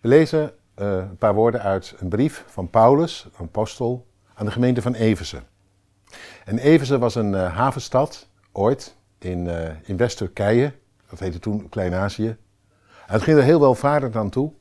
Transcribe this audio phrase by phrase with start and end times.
[0.00, 4.52] We lezen uh, een paar woorden uit een brief van Paulus, een apostel, aan de
[4.52, 5.42] gemeente van Eversen.
[6.44, 10.72] En Eversen was een uh, havenstad, ooit, in, uh, in West-Turkije.
[11.10, 12.36] Dat heette toen Klein-Azië.
[13.06, 14.52] Het ging er heel welvarend aan toe.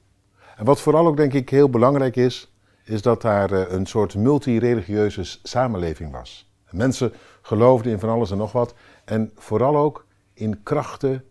[0.56, 5.40] En wat vooral ook denk ik heel belangrijk is, is dat daar een soort multireligieuze
[5.44, 6.52] samenleving was.
[6.70, 8.74] Mensen geloofden in van alles en nog wat.
[9.06, 11.24] En vooral ook in krachten,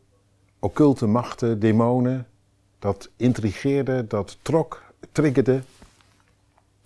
[0.59, 2.27] occulte machten, demonen,
[2.79, 4.83] dat intrigeerde, dat trok,
[5.13, 5.63] triggerde.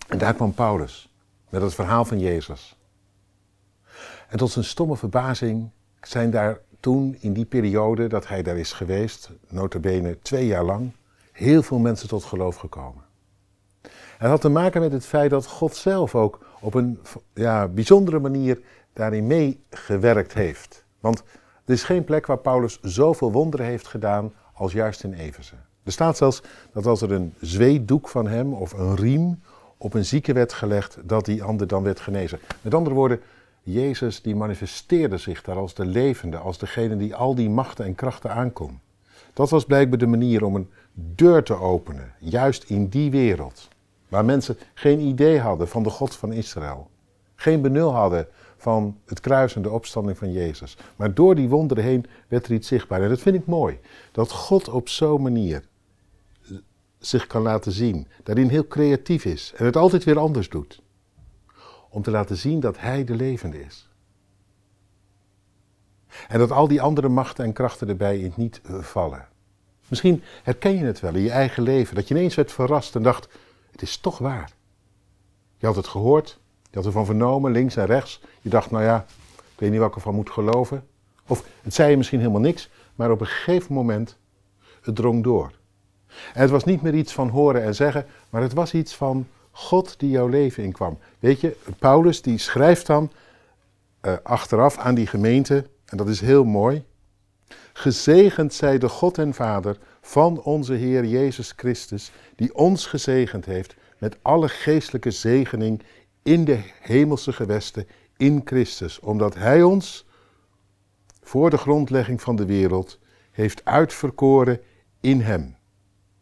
[0.07, 1.09] En daar kwam Paulus
[1.49, 2.75] met het verhaal van Jezus.
[4.27, 5.69] En tot zijn stomme verbazing
[6.01, 10.91] zijn daar toen, in die periode dat hij daar is geweest, notabene twee jaar lang,
[11.31, 13.03] heel veel mensen tot geloof gekomen.
[14.17, 16.99] Het had te maken met het feit dat God zelf ook op een
[17.33, 18.61] ja, bijzondere manier
[18.93, 20.83] daarin meegewerkt heeft.
[20.99, 21.23] Want
[21.65, 25.55] er is geen plek waar Paulus zoveel wonderen heeft gedaan als juist in Efeze.
[25.83, 26.41] Er staat zelfs
[26.73, 29.39] dat als er een zweetdoek van hem of een riem
[29.77, 32.39] op een zieke werd gelegd, dat die ander dan werd genezen.
[32.61, 33.19] Met andere woorden,
[33.63, 37.95] Jezus die manifesteerde zich daar als de levende, als degene die al die machten en
[37.95, 38.79] krachten aankon.
[39.33, 43.67] Dat was blijkbaar de manier om een deur te openen, juist in die wereld,
[44.07, 46.89] waar mensen geen idee hadden van de God van Israël,
[47.35, 50.77] geen benul hadden van het kruis en de opstanding van Jezus.
[50.95, 53.01] Maar door die wonderen heen werd er iets zichtbaar.
[53.01, 53.79] En dat vind ik mooi,
[54.11, 55.63] dat God op zo'n manier
[57.01, 58.07] zich kan laten zien.
[58.23, 60.81] Daarin heel creatief is en het altijd weer anders doet.
[61.89, 63.89] Om te laten zien dat Hij de levende is.
[66.27, 69.27] En dat al die andere machten en krachten erbij in niet vallen.
[69.87, 73.03] Misschien herken je het wel in je eigen leven, dat je ineens werd verrast en
[73.03, 73.27] dacht:
[73.71, 74.51] het is toch waar.
[75.57, 78.21] Je had het gehoord, je had ervan vernomen, links en rechts.
[78.41, 80.87] Je dacht: nou ja, ik weet niet wat ik ervan moet geloven.
[81.27, 84.17] Of het zei je misschien helemaal niks, maar op een gegeven moment,
[84.81, 85.59] het drong door.
[86.33, 89.27] En het was niet meer iets van horen en zeggen, maar het was iets van
[89.51, 90.99] God die jouw leven inkwam.
[91.19, 93.11] Weet je, Paulus die schrijft dan
[94.01, 96.83] uh, achteraf aan die gemeente, en dat is heel mooi.
[97.73, 103.75] Gezegend zij de God en Vader van onze Heer Jezus Christus, die ons gezegend heeft
[103.97, 105.83] met alle geestelijke zegening
[106.23, 110.05] in de hemelse gewesten in Christus, omdat Hij ons
[111.21, 112.99] voor de grondlegging van de wereld
[113.31, 114.59] heeft uitverkoren
[114.99, 115.55] in Hem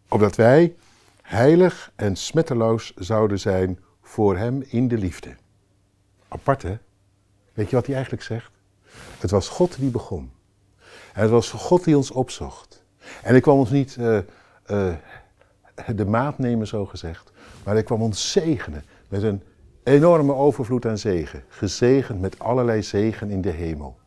[0.10, 0.76] opdat wij
[1.22, 5.36] heilig en smetteloos zouden zijn voor Hem in de liefde.
[6.28, 6.78] Apart hè?
[7.54, 8.52] Weet je wat hij eigenlijk zegt?
[9.20, 10.32] Het was God die begon.
[11.14, 12.84] En het was God die ons opzocht.
[13.24, 14.18] En ik kwam ons niet uh,
[14.68, 14.94] uh,
[15.96, 17.32] de maat nemen, zo gezegd,
[17.64, 19.44] maar ik kwam ons zegenen met een
[19.84, 21.44] enorme overvloed aan zegen.
[21.48, 24.00] Gezegend met allerlei zegen in de hemel.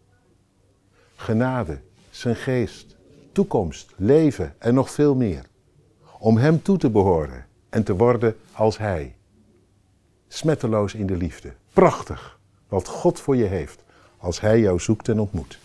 [1.16, 1.80] Genade,
[2.10, 2.96] zijn geest,
[3.32, 5.50] toekomst, leven en nog veel meer
[6.22, 9.14] om Hem toe te behoren en te worden als Hij.
[10.28, 11.52] Smetteloos in de liefde.
[11.72, 12.38] Prachtig
[12.68, 13.82] wat God voor je heeft
[14.18, 15.58] als Hij jou zoekt en ontmoet.